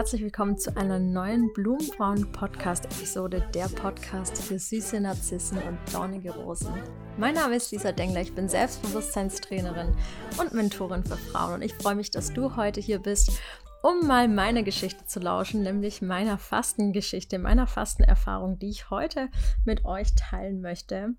[0.00, 6.72] Herzlich willkommen zu einer neuen Blumenfrauen-Podcast-Episode, der Podcast für süße Narzissen und dornige Rosen.
[7.18, 9.94] Mein Name ist Lisa Dengler, ich bin Selbstbewusstseinstrainerin
[10.38, 13.42] und Mentorin für Frauen und ich freue mich, dass du heute hier bist,
[13.82, 19.28] um mal meine Geschichte zu lauschen, nämlich meiner Fastengeschichte, meiner Fastenerfahrung, die ich heute
[19.66, 21.10] mit euch teilen möchte.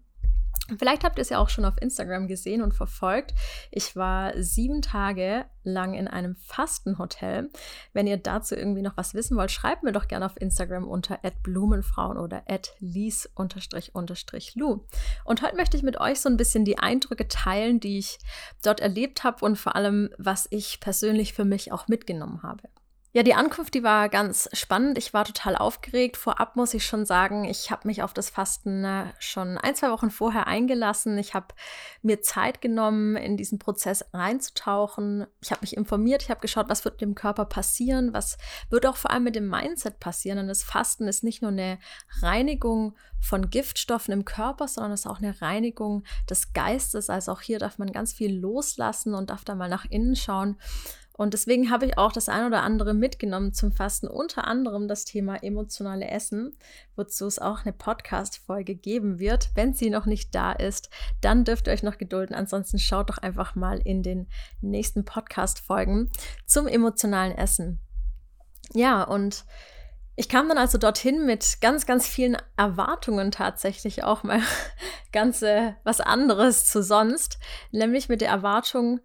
[0.78, 3.34] Vielleicht habt ihr es ja auch schon auf Instagram gesehen und verfolgt.
[3.72, 7.50] Ich war sieben Tage lang in einem Fastenhotel.
[7.94, 11.20] Wenn ihr dazu irgendwie noch was wissen wollt, schreibt mir doch gerne auf Instagram unter
[11.44, 12.44] @blumenfrauen oder
[12.80, 13.30] @lies_lu.
[15.26, 18.18] Und heute möchte ich mit euch so ein bisschen die Eindrücke teilen, die ich
[18.64, 22.70] dort erlebt habe und vor allem, was ich persönlich für mich auch mitgenommen habe.
[23.14, 24.98] Ja, die Ankunft, die war ganz spannend.
[24.98, 26.16] Ich war total aufgeregt.
[26.16, 29.92] Vorab muss ich schon sagen, ich habe mich auf das Fasten äh, schon ein, zwei
[29.92, 31.18] Wochen vorher eingelassen.
[31.18, 31.48] Ich habe
[32.02, 35.28] mir Zeit genommen, in diesen Prozess reinzutauchen.
[35.42, 38.38] Ich habe mich informiert, ich habe geschaut, was wird dem Körper passieren, was
[38.70, 40.38] wird auch vor allem mit dem Mindset passieren.
[40.38, 41.80] Denn das Fasten ist nicht nur eine
[42.22, 47.10] Reinigung von Giftstoffen im Körper, sondern es ist auch eine Reinigung des Geistes.
[47.10, 50.58] Also auch hier darf man ganz viel loslassen und darf da mal nach innen schauen.
[51.22, 55.06] Und deswegen habe ich auch das ein oder andere mitgenommen zum Fasten, unter anderem das
[55.06, 56.58] Thema emotionale Essen,
[56.96, 59.52] wozu es auch eine Podcast-Folge geben wird.
[59.54, 60.90] Wenn sie noch nicht da ist,
[61.22, 62.36] dann dürft ihr euch noch gedulden.
[62.36, 64.30] Ansonsten schaut doch einfach mal in den
[64.62, 66.10] nächsten Podcast-Folgen
[66.48, 67.80] zum emotionalen Essen.
[68.74, 69.46] Ja, und
[70.16, 74.42] ich kam dann also dorthin mit ganz, ganz vielen Erwartungen tatsächlich auch mal
[75.12, 75.44] ganz
[75.84, 77.38] was anderes zu sonst,
[77.70, 79.02] nämlich mit der Erwartung,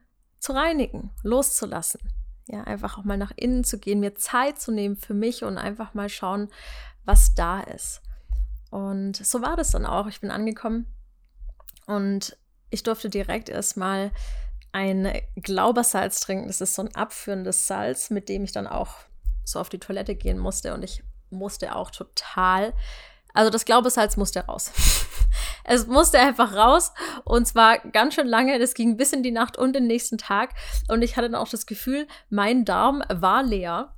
[0.47, 2.00] zu reinigen, loszulassen.
[2.47, 5.58] Ja, einfach auch mal nach innen zu gehen, mir Zeit zu nehmen für mich und
[5.58, 6.50] einfach mal schauen,
[7.05, 8.00] was da ist.
[8.70, 10.06] Und so war das dann auch.
[10.06, 10.86] Ich bin angekommen
[11.86, 12.36] und
[12.70, 14.12] ich durfte direkt erstmal
[14.70, 16.46] ein Glaubersalz trinken.
[16.46, 18.98] Das ist so ein abführendes Salz, mit dem ich dann auch
[19.42, 20.74] so auf die Toilette gehen musste.
[20.74, 22.73] Und ich musste auch total,
[23.36, 24.73] also das Glaubersalz musste raus.
[25.69, 26.92] Es musste einfach raus
[27.24, 28.58] und zwar ganz schön lange.
[28.58, 30.51] Das ging bis in die Nacht und den nächsten Tag.
[30.89, 33.92] Und ich hatte dann auch das Gefühl, mein Darm war leer.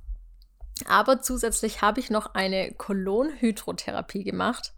[0.87, 4.73] Aber zusätzlich habe ich noch eine Kolonhydrotherapie gemacht,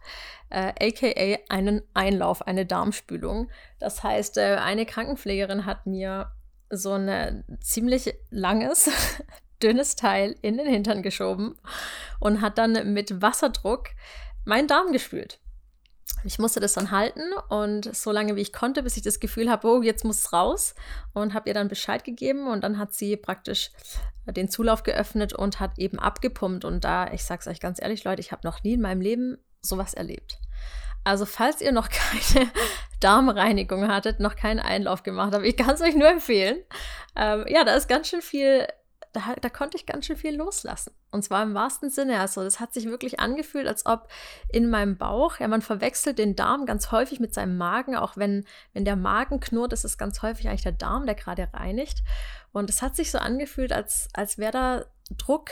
[0.50, 3.50] äh, aka einen Einlauf, eine Darmspülung.
[3.78, 6.32] Das heißt, äh, eine Krankenpflegerin hat mir
[6.70, 8.90] so ein ziemlich langes,
[9.62, 11.56] dünnes Teil in den Hintern geschoben
[12.18, 13.88] und hat dann mit Wasserdruck
[14.44, 15.38] meinen Darm gespült.
[16.24, 19.50] Ich musste das dann halten und so lange wie ich konnte, bis ich das Gefühl
[19.50, 20.74] habe, oh, jetzt muss es raus
[21.14, 23.70] und habe ihr dann Bescheid gegeben und dann hat sie praktisch
[24.26, 28.20] den Zulauf geöffnet und hat eben abgepumpt und da, ich sag's euch ganz ehrlich, Leute,
[28.20, 30.38] ich habe noch nie in meinem Leben sowas erlebt.
[31.04, 31.88] Also falls ihr noch
[32.34, 32.50] keine
[33.00, 36.58] Darmreinigung hattet, noch keinen Einlauf gemacht habt, ich kann es euch nur empfehlen.
[37.16, 38.66] Ähm, ja, da ist ganz schön viel
[39.12, 40.94] da, da konnte ich ganz schön viel loslassen.
[41.10, 42.18] Und zwar im wahrsten Sinne.
[42.18, 44.08] Also, das hat sich wirklich angefühlt, als ob
[44.50, 47.94] in meinem Bauch, ja, man verwechselt den Darm ganz häufig mit seinem Magen.
[47.94, 51.48] Auch wenn, wenn der Magen knurrt, ist es ganz häufig eigentlich der Darm, der gerade
[51.52, 52.02] reinigt.
[52.52, 54.84] Und es hat sich so angefühlt, als, als wäre da
[55.18, 55.50] Druck,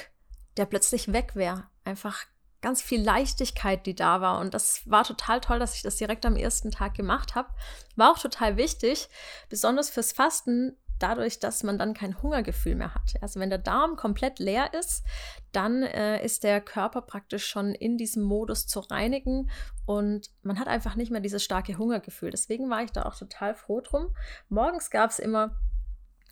[0.57, 1.65] der plötzlich weg wäre.
[1.85, 2.27] Einfach
[2.63, 4.39] ganz viel Leichtigkeit, die da war.
[4.39, 7.49] Und das war total toll, dass ich das direkt am ersten Tag gemacht habe.
[7.97, 9.09] War auch total wichtig,
[9.49, 13.15] besonders fürs Fasten, dadurch, dass man dann kein Hungergefühl mehr hat.
[13.21, 15.05] Also wenn der Darm komplett leer ist,
[15.53, 19.51] dann äh, ist der Körper praktisch schon in diesem Modus zu reinigen
[19.87, 22.31] und man hat einfach nicht mehr dieses starke Hungergefühl.
[22.31, 24.15] Deswegen war ich da auch total froh drum.
[24.49, 25.57] Morgens gab es immer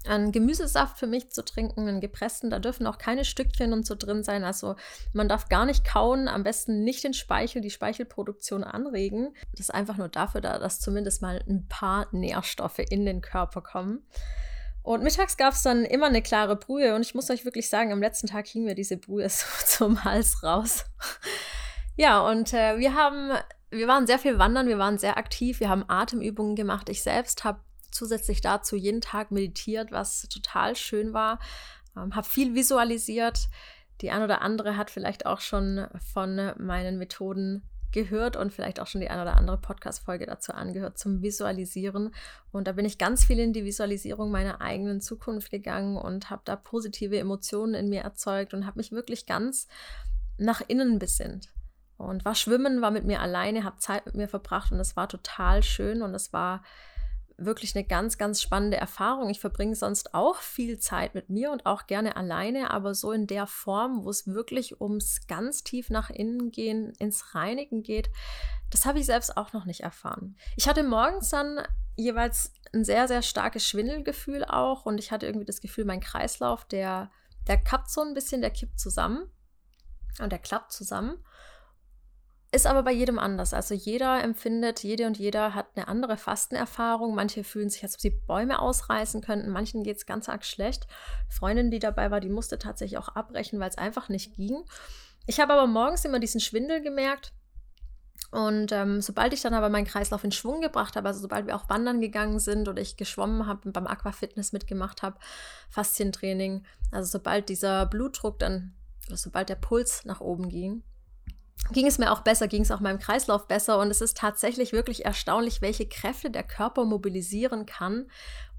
[0.06, 2.50] einen Gemüsesaft für mich zu trinken, einen gepressten.
[2.50, 4.44] Da dürfen auch keine Stückchen und so drin sein.
[4.44, 4.76] Also
[5.12, 9.34] man darf gar nicht kauen, am besten nicht den Speichel, die Speichelproduktion anregen.
[9.52, 13.60] Das ist einfach nur dafür da, dass zumindest mal ein paar Nährstoffe in den Körper
[13.60, 14.06] kommen.
[14.88, 17.92] Und mittags gab es dann immer eine klare Brühe und ich muss euch wirklich sagen,
[17.92, 20.86] am letzten Tag hing mir diese Brühe so zum Hals raus.
[21.94, 23.32] ja, und äh, wir haben,
[23.68, 26.88] wir waren sehr viel wandern, wir waren sehr aktiv, wir haben Atemübungen gemacht.
[26.88, 27.60] Ich selbst habe
[27.90, 31.38] zusätzlich dazu jeden Tag meditiert, was total schön war,
[31.94, 33.50] ähm, habe viel visualisiert.
[34.00, 37.62] Die ein oder andere hat vielleicht auch schon von meinen Methoden
[37.92, 42.14] gehört und vielleicht auch schon die eine oder andere Podcast-Folge dazu angehört zum Visualisieren.
[42.52, 46.42] Und da bin ich ganz viel in die Visualisierung meiner eigenen Zukunft gegangen und habe
[46.44, 49.68] da positive Emotionen in mir erzeugt und habe mich wirklich ganz
[50.36, 51.48] nach innen besinnt.
[51.96, 55.08] Und war schwimmen, war mit mir alleine, habe Zeit mit mir verbracht und es war
[55.08, 56.62] total schön und es war
[57.38, 59.30] wirklich eine ganz, ganz spannende Erfahrung.
[59.30, 63.26] Ich verbringe sonst auch viel Zeit mit mir und auch gerne alleine, aber so in
[63.26, 68.10] der Form, wo es wirklich ums ganz tief nach innen gehen, ins Reinigen geht,
[68.70, 70.36] das habe ich selbst auch noch nicht erfahren.
[70.56, 71.62] Ich hatte morgens dann
[71.96, 76.64] jeweils ein sehr, sehr starkes Schwindelgefühl auch und ich hatte irgendwie das Gefühl, mein Kreislauf,
[76.64, 77.10] der
[77.48, 79.30] der kappt so ein bisschen, der kippt zusammen
[80.20, 81.24] und der klappt zusammen.
[82.50, 83.52] Ist aber bei jedem anders.
[83.52, 87.14] Also jeder empfindet, jede und jeder hat eine andere Fastenerfahrung.
[87.14, 89.50] Manche fühlen sich, als ob sie Bäume ausreißen könnten.
[89.50, 90.86] Manchen geht es ganz arg schlecht.
[91.28, 94.64] Freundin, die dabei war, die musste tatsächlich auch abbrechen, weil es einfach nicht ging.
[95.26, 97.34] Ich habe aber morgens immer diesen Schwindel gemerkt.
[98.30, 101.56] Und ähm, sobald ich dann aber meinen Kreislauf in Schwung gebracht habe, also sobald wir
[101.56, 105.18] auch wandern gegangen sind oder ich geschwommen habe und beim Aquafitness mitgemacht habe,
[105.70, 108.74] Faszientraining, also sobald dieser Blutdruck dann,
[109.06, 110.82] oder sobald der Puls nach oben ging,
[111.72, 113.78] ging es mir auch besser, ging es auch meinem Kreislauf besser.
[113.78, 118.10] Und es ist tatsächlich wirklich erstaunlich, welche Kräfte der Körper mobilisieren kann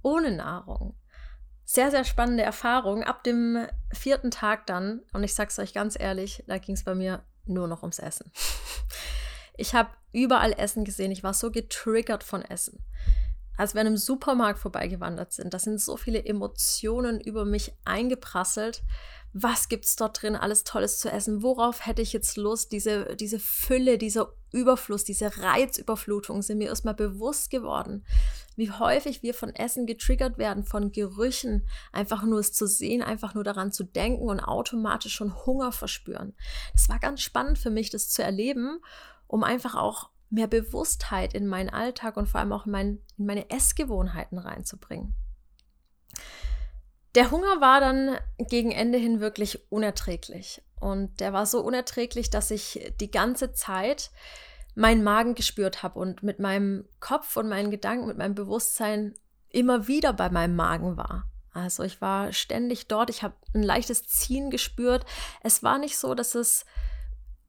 [0.01, 0.95] ohne Nahrung.
[1.65, 3.03] Sehr, sehr spannende Erfahrung.
[3.03, 6.95] Ab dem vierten Tag dann, und ich sag's euch ganz ehrlich, da ging es bei
[6.95, 8.31] mir nur noch ums Essen.
[9.61, 11.11] Ich habe überall Essen gesehen.
[11.11, 12.85] Ich war so getriggert von Essen.
[13.57, 18.83] Als wir in einem Supermarkt vorbeigewandert sind, da sind so viele Emotionen über mich eingeprasselt
[19.33, 23.15] was gibt es dort drin, alles Tolles zu essen, worauf hätte ich jetzt Lust, diese,
[23.15, 28.03] diese Fülle, dieser Überfluss, diese Reizüberflutung sind mir erstmal bewusst geworden,
[28.55, 33.35] wie häufig wir von Essen getriggert werden, von Gerüchen, einfach nur es zu sehen, einfach
[33.35, 36.33] nur daran zu denken und automatisch schon Hunger verspüren.
[36.73, 38.79] Das war ganz spannend für mich, das zu erleben,
[39.27, 43.25] um einfach auch mehr Bewusstheit in meinen Alltag und vor allem auch in, mein, in
[43.25, 45.15] meine Essgewohnheiten reinzubringen.
[47.15, 50.61] Der Hunger war dann gegen Ende hin wirklich unerträglich.
[50.79, 54.11] Und der war so unerträglich, dass ich die ganze Zeit
[54.75, 59.15] meinen Magen gespürt habe und mit meinem Kopf und meinen Gedanken, mit meinem Bewusstsein
[59.49, 61.25] immer wieder bei meinem Magen war.
[61.51, 65.05] Also ich war ständig dort, ich habe ein leichtes Ziehen gespürt.
[65.41, 66.65] Es war nicht so, dass es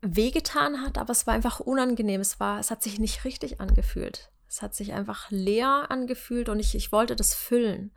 [0.01, 2.21] wehgetan hat, aber es war einfach unangenehm.
[2.21, 4.31] Es war, es hat sich nicht richtig angefühlt.
[4.49, 7.93] Es hat sich einfach leer angefühlt und ich, ich wollte das füllen.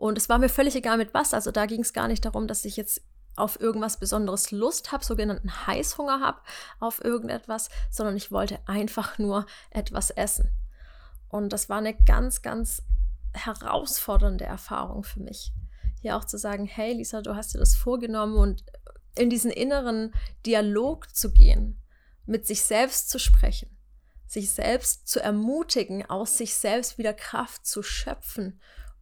[0.00, 1.34] Und es war mir völlig egal mit was.
[1.34, 3.02] Also da ging es gar nicht darum, dass ich jetzt
[3.36, 6.40] auf irgendwas Besonderes Lust habe, sogenannten Heißhunger habe
[6.78, 10.48] auf irgendetwas, sondern ich wollte einfach nur etwas essen.
[11.28, 12.82] Und das war eine ganz, ganz
[13.34, 15.52] herausfordernde Erfahrung für mich.
[16.00, 18.64] Hier auch zu sagen, hey Lisa, du hast dir das vorgenommen und
[19.16, 20.14] in diesen inneren
[20.46, 21.78] Dialog zu gehen,
[22.24, 23.76] mit sich selbst zu sprechen,
[24.26, 28.58] sich selbst zu ermutigen, aus sich selbst wieder Kraft zu schöpfen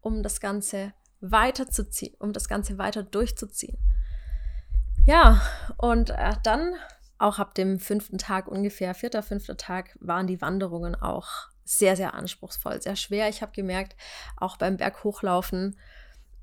[0.09, 3.79] um das Ganze weiterzuziehen, um das Ganze weiter durchzuziehen.
[5.07, 5.41] Ja,
[5.77, 6.75] und äh, dann
[7.19, 12.15] auch ab dem fünften Tag ungefähr, vierter, fünfter Tag, waren die Wanderungen auch sehr, sehr
[12.15, 13.29] anspruchsvoll, sehr schwer.
[13.29, 13.97] Ich habe gemerkt,
[14.37, 15.79] auch beim Berghochlaufen,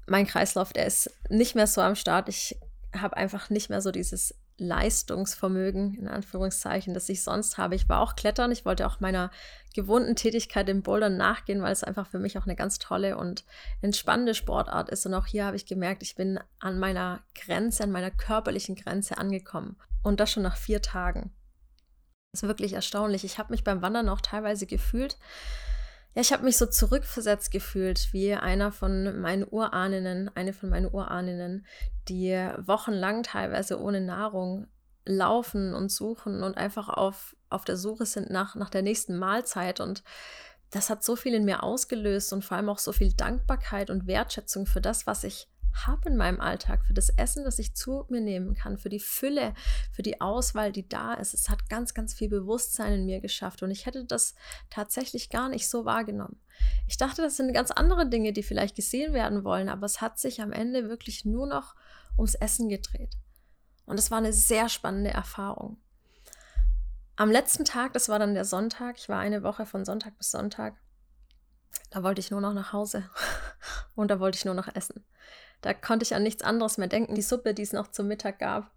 [0.08, 2.30] mein Kreislauf, der ist nicht mehr so am Start.
[2.30, 2.60] Ich
[2.96, 7.76] habe einfach nicht mehr so dieses Leistungsvermögen, in Anführungszeichen, das ich sonst habe.
[7.76, 9.30] Ich war auch klettern, ich wollte auch meiner
[9.74, 13.44] gewohnten Tätigkeit im Bouldern nachgehen, weil es einfach für mich auch eine ganz tolle und
[13.82, 15.06] entspannende Sportart ist.
[15.06, 19.18] Und auch hier habe ich gemerkt, ich bin an meiner Grenze, an meiner körperlichen Grenze
[19.18, 19.76] angekommen.
[20.04, 21.32] Und das schon nach vier Tagen.
[22.32, 23.24] Das ist wirklich erstaunlich.
[23.26, 25.18] Ich habe mich beim Wandern auch teilweise gefühlt,
[26.16, 30.92] ja, ich habe mich so zurückversetzt gefühlt, wie einer von meinen Urahninnen, eine von meinen
[30.92, 31.66] Urahninnen,
[32.08, 34.68] die wochenlang teilweise ohne Nahrung
[35.04, 39.82] laufen und suchen und einfach auf, auf der Suche sind nach, nach der nächsten Mahlzeit.
[39.82, 40.04] Und
[40.72, 44.08] das hat so viel in mir ausgelöst und vor allem auch so viel Dankbarkeit und
[44.08, 48.06] Wertschätzung für das, was ich habe in meinem Alltag, für das Essen, das ich zu
[48.10, 49.54] mir nehmen kann, für die Fülle,
[49.92, 51.34] für die Auswahl, die da ist.
[51.34, 54.36] Es hat ganz, ganz viel Bewusstsein in mir geschafft und ich hätte das
[54.70, 56.40] tatsächlich gar nicht so wahrgenommen.
[56.88, 60.20] Ich dachte, das sind ganz andere Dinge, die vielleicht gesehen werden wollen, aber es hat
[60.20, 61.76] sich am Ende wirklich nur noch
[62.18, 63.16] ums Essen gedreht.
[63.86, 65.78] Und es war eine sehr spannende Erfahrung.
[67.18, 70.32] Am letzten Tag, das war dann der Sonntag, ich war eine Woche von Sonntag bis
[70.32, 70.76] Sonntag,
[71.90, 73.10] da wollte ich nur noch nach Hause
[73.96, 75.06] und da wollte ich nur noch essen.
[75.66, 77.16] Da konnte ich an nichts anderes mehr denken.
[77.16, 78.70] Die Suppe, die es noch zum Mittag gab,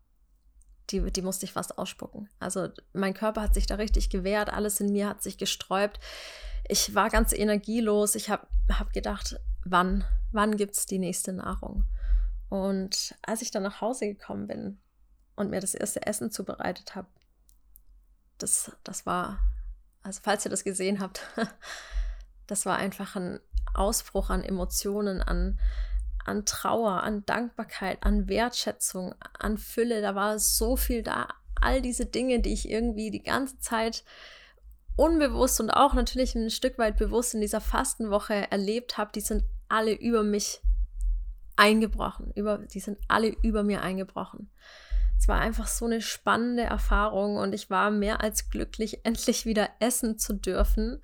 [0.89, 2.31] die, die musste ich fast ausspucken.
[2.41, 6.01] Also mein Körper hat sich da richtig gewehrt, alles in mir hat sich gesträubt.
[6.67, 8.15] Ich war ganz energielos.
[8.15, 10.03] Ich habe hab gedacht, wann,
[10.33, 11.85] wann gibt es die nächste Nahrung?
[12.49, 14.81] Und als ich dann nach Hause gekommen bin
[15.37, 17.09] und mir das erste Essen zubereitet habe,
[18.39, 19.41] das, das war,
[20.03, 21.21] also falls ihr das gesehen habt,
[22.47, 23.41] das war einfach ein
[23.75, 25.59] Ausbruch an Emotionen, an,
[26.29, 30.03] an Trauer, an Dankbarkeit, an Wertschätzung, an Fülle.
[30.03, 31.29] Da war so viel da.
[31.61, 34.05] All diese Dinge, die ich irgendwie die ganze Zeit
[34.97, 39.45] unbewusst und auch natürlich ein Stück weit bewusst in dieser Fastenwoche erlebt habe, die sind
[39.69, 40.61] alle über mich
[41.57, 42.33] eingebrochen.
[42.35, 44.51] Über, die sind alle über mir eingebrochen.
[45.19, 49.69] Es war einfach so eine spannende Erfahrung und ich war mehr als glücklich, endlich wieder
[49.81, 51.03] essen zu dürfen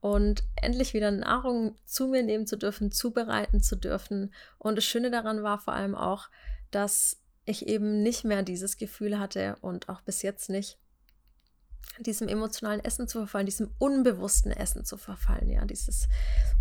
[0.00, 4.32] und endlich wieder Nahrung zu mir nehmen zu dürfen, zubereiten zu dürfen.
[4.58, 6.28] Und das Schöne daran war vor allem auch,
[6.70, 10.78] dass ich eben nicht mehr dieses Gefühl hatte und auch bis jetzt nicht,
[11.98, 16.08] diesem emotionalen Essen zu verfallen, diesem unbewussten Essen zu verfallen, ja, dieses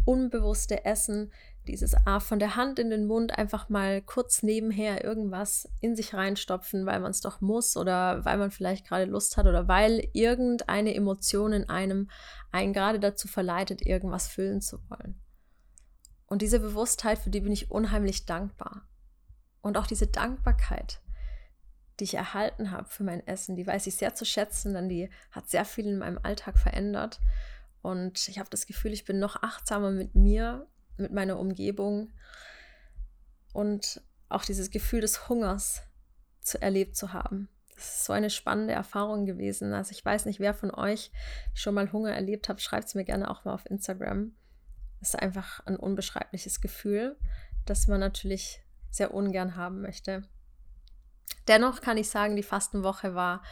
[0.06, 1.32] unbewusste Essen,
[1.68, 6.14] dieses A von der Hand in den Mund einfach mal kurz nebenher irgendwas in sich
[6.14, 10.08] reinstopfen, weil man es doch muss oder weil man vielleicht gerade Lust hat oder weil
[10.14, 12.10] irgendeine Emotion in einem
[12.52, 15.22] einen gerade dazu verleitet, irgendwas füllen zu wollen.
[16.26, 18.88] Und diese Bewusstheit, für die bin ich unheimlich dankbar.
[19.62, 21.02] Und auch diese Dankbarkeit,
[22.00, 25.10] die ich erhalten habe für mein Essen, die weiß ich sehr zu schätzen, denn die
[25.32, 27.20] hat sehr viel in meinem Alltag verändert.
[27.82, 30.68] Und ich habe das Gefühl, ich bin noch achtsamer mit mir,
[31.00, 32.12] mit meiner Umgebung
[33.54, 35.82] und auch dieses Gefühl des Hungers
[36.42, 37.50] zu erlebt zu haben.
[37.76, 39.74] Das ist so eine spannende Erfahrung gewesen.
[39.74, 41.12] Also ich weiß nicht, wer von euch
[41.54, 44.34] schon mal Hunger erlebt hat, schreibt es mir gerne auch mal auf Instagram.
[45.02, 47.18] Es ist einfach ein unbeschreibliches Gefühl,
[47.66, 50.24] das man natürlich sehr ungern haben möchte.
[51.48, 53.44] Dennoch kann ich sagen, die Fastenwoche war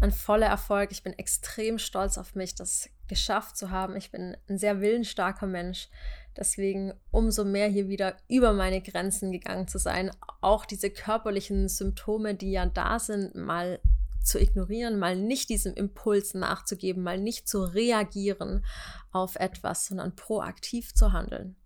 [0.00, 0.92] ein voller Erfolg.
[0.92, 3.96] Ich bin extrem stolz auf mich, das geschafft zu haben.
[3.96, 5.88] Ich bin ein sehr willensstarker Mensch.
[6.36, 10.10] Deswegen umso mehr hier wieder über meine Grenzen gegangen zu sein.
[10.40, 13.80] Auch diese körperlichen Symptome, die ja da sind, mal
[14.24, 18.64] zu ignorieren, mal nicht diesem Impuls nachzugeben, mal nicht zu reagieren
[19.12, 21.56] auf etwas, sondern proaktiv zu handeln.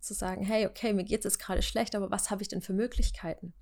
[0.00, 2.74] Zu sagen, hey, okay, mir geht es gerade schlecht, aber was habe ich denn für
[2.74, 3.54] Möglichkeiten?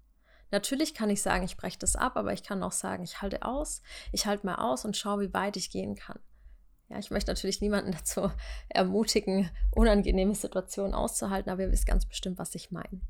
[0.50, 3.42] Natürlich kann ich sagen, ich breche das ab, aber ich kann auch sagen, ich halte
[3.42, 6.18] aus, ich halte mal aus und schaue, wie weit ich gehen kann.
[6.90, 8.30] Ja, ich möchte natürlich niemanden dazu
[8.68, 13.00] ermutigen, unangenehme Situationen auszuhalten, aber ihr wisst ganz bestimmt, was ich meine.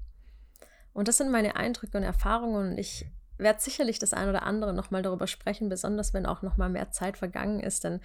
[0.92, 3.06] Und das sind meine Eindrücke und Erfahrungen und ich
[3.38, 7.16] werde sicherlich das ein oder andere nochmal darüber sprechen, besonders wenn auch nochmal mehr Zeit
[7.16, 7.84] vergangen ist.
[7.84, 8.00] Dann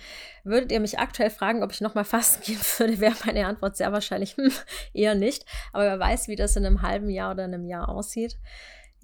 [0.46, 3.92] würdet ihr mich aktuell fragen, ob ich nochmal fasten gehen würde, wäre meine Antwort sehr
[3.92, 4.52] wahrscheinlich hm,
[4.94, 5.46] eher nicht.
[5.74, 8.38] Aber wer weiß, wie das in einem halben Jahr oder einem Jahr aussieht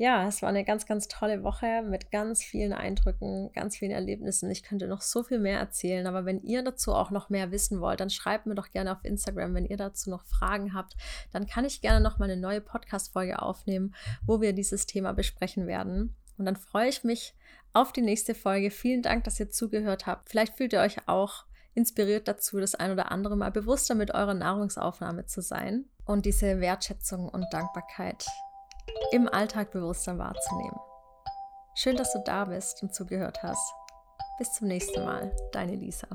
[0.02, 4.50] ja, es war eine ganz, ganz tolle Woche mit ganz vielen Eindrücken, ganz vielen Erlebnissen.
[4.50, 7.82] Ich könnte noch so viel mehr erzählen, aber wenn ihr dazu auch noch mehr wissen
[7.82, 9.54] wollt, dann schreibt mir doch gerne auf Instagram.
[9.54, 10.98] Wenn ihr dazu noch Fragen habt,
[11.32, 13.94] dann kann ich gerne noch mal eine neue Podcast-Folge aufnehmen,
[14.26, 16.16] wo wir dieses Thema besprechen werden.
[16.40, 17.36] Und dann freue ich mich
[17.72, 18.72] auf die nächste Folge.
[18.72, 20.30] Vielen Dank, dass ihr zugehört habt.
[20.30, 24.34] Vielleicht fühlt ihr euch auch inspiriert dazu, das ein oder andere Mal bewusster mit eurer
[24.34, 28.26] Nahrungsaufnahme zu sein und diese Wertschätzung und Dankbarkeit
[29.12, 30.80] im Alltag bewusster wahrzunehmen.
[31.76, 33.74] Schön, dass du da bist und zugehört hast.
[34.38, 36.08] Bis zum nächsten Mal, deine Lisa.